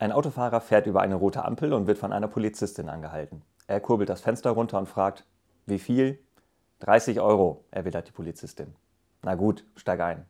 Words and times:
Ein 0.00 0.12
Autofahrer 0.12 0.62
fährt 0.62 0.86
über 0.86 1.02
eine 1.02 1.14
rote 1.14 1.44
Ampel 1.44 1.74
und 1.74 1.86
wird 1.86 1.98
von 1.98 2.10
einer 2.10 2.26
Polizistin 2.26 2.88
angehalten. 2.88 3.42
Er 3.66 3.80
kurbelt 3.80 4.08
das 4.08 4.22
Fenster 4.22 4.48
runter 4.52 4.78
und 4.78 4.88
fragt, 4.88 5.26
wie 5.66 5.78
viel? 5.78 6.18
30 6.78 7.20
Euro, 7.20 7.66
erwidert 7.70 8.08
die 8.08 8.12
Polizistin. 8.12 8.74
Na 9.22 9.34
gut, 9.34 9.66
steig 9.76 10.00
ein. 10.00 10.24